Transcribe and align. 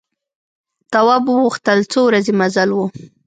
تواب 0.91 1.23
وپوښتل 1.27 1.79
څو 1.91 1.99
ورځې 2.05 2.31
مزل 2.39 2.69
و. 2.73 2.79